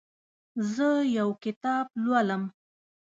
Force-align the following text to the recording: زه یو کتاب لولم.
زه 0.73 0.87
یو 1.17 1.29
کتاب 1.43 1.85
لولم. 2.03 2.43